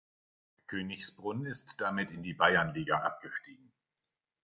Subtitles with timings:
[0.65, 3.71] Königsbrunn ist damit in die Bayernliga abgestiegen.